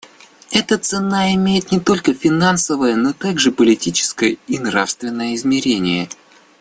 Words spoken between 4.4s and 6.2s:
и нравственное измерения.